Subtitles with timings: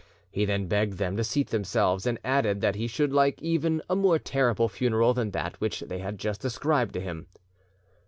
[0.31, 3.95] He then begged them to seat themselves, and added that he should like even a
[3.95, 7.27] more terrible funeral than that which they had just ascribed to him.